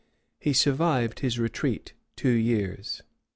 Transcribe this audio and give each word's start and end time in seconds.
He 0.39 0.51
survived 0.53 1.19
his 1.19 1.37
retreat 1.37 1.93
two 2.15 2.31
years. 2.31 3.03